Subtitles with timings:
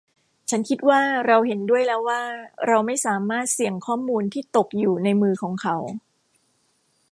[0.49, 2.21] ฉันคิดว่าเราเห็นด้วยแล้วว่า
[2.67, 5.75] เราไม่สามารถเสี่ยงข้อมูลที่ตกอยู่ในมือของเขา